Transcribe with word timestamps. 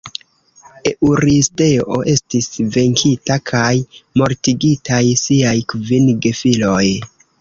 Eŭristeo 0.91 1.97
estis 2.13 2.47
venkita 2.77 3.37
kaj 3.51 3.69
mortigitaj 4.23 5.03
siaj 5.25 5.57
kvin 5.75 6.09
gefiloj. 6.27 6.85